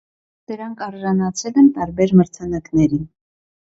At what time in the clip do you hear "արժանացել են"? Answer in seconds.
0.85-1.71